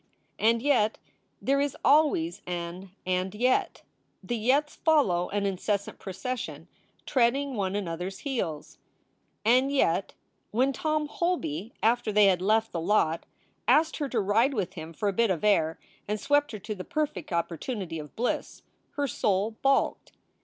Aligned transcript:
And 0.39 0.63
yet 0.63 0.97
there 1.39 1.61
is 1.61 1.77
always 1.85 2.41
an 2.47 2.89
"and 3.05 3.35
yet." 3.35 3.83
The 4.23 4.35
yets 4.35 4.75
follow 4.75 5.29
in 5.29 5.45
incessant 5.45 5.99
procession, 5.99 6.67
treading 7.05 7.53
one 7.53 7.75
another 7.75 8.07
s 8.07 8.17
heels. 8.25 8.79
And 9.45 9.71
yet, 9.71 10.15
when 10.49 10.73
Tom 10.73 11.07
Holby, 11.07 11.73
after 11.83 12.11
they 12.11 12.25
had 12.25 12.41
left 12.41 12.71
the 12.71 12.81
lot, 12.81 13.27
asked 13.67 13.97
her 13.97 14.09
to 14.09 14.19
ride 14.19 14.55
with 14.55 14.73
him 14.73 14.91
for 14.91 15.07
a 15.07 15.13
bit 15.13 15.29
of 15.29 15.43
air, 15.43 15.77
and 16.07 16.19
swept 16.19 16.51
her 16.53 16.57
to 16.57 16.73
the 16.73 16.83
perfect 16.83 17.31
opportunity 17.31 17.99
of 17.99 18.15
bliss, 18.15 18.63
her 18.93 19.05
soul 19.07 19.51
balked. 19.61 20.13